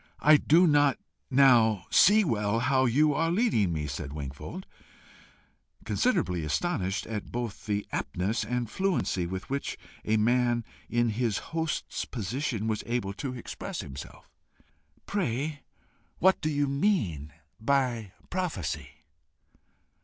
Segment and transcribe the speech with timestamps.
[0.21, 0.97] "I do not
[1.29, 4.65] now see well how you are leading me," said Wingfold,
[5.85, 12.05] considerably astonished at both the aptness and fluency with which a man in his host's
[12.05, 14.27] position was able to express himself.
[15.05, 15.61] "Pray,
[16.17, 18.89] what do you mean by PROPHECY?"